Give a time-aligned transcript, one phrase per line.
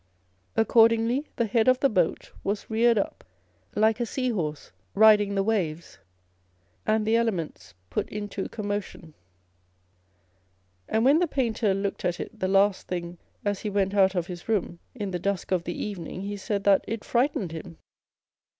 [0.57, 3.23] â€" Accordingly, the head of the boat was reared up
[3.75, 5.99] like a sea horse riding the waves,
[6.87, 9.13] and the elements put into commotion,
[10.89, 14.25] and when the painter looked at it the last thing as he went out of
[14.25, 17.77] his room in the dusk of the even ing, he said that" it frightened him."